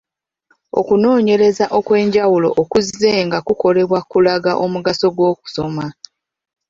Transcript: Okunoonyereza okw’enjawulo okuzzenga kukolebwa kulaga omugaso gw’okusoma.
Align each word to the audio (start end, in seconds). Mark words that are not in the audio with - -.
Okunoonyereza 0.79 1.65
okw’enjawulo 1.77 2.49
okuzzenga 2.61 3.37
kukolebwa 3.47 3.99
kulaga 4.09 4.51
omugaso 4.63 5.07
gw’okusoma. 5.15 5.85